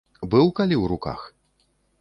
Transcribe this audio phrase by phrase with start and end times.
[0.31, 1.19] Быў калі ў руках?